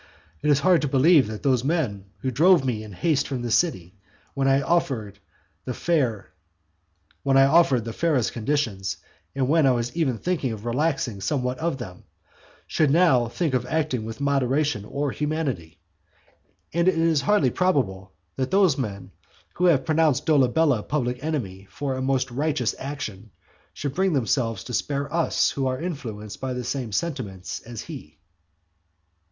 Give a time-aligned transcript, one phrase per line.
[0.41, 3.51] It is hard to believe that those men, who drove me in haste from the
[3.51, 3.99] city,
[4.33, 5.19] when I offered
[5.67, 8.97] the fairest conditions,
[9.35, 12.05] and when I was even thinking of relaxing somewhat of them,
[12.65, 15.77] should now think of acting with moderation or humanity.
[16.73, 19.11] And it is hardly probable, that those men
[19.53, 23.29] who have pronounced Dolabella a public enemy for a most righteous action,
[23.71, 28.17] should bring themselves to spare us who are influenced by the same sentiments as he".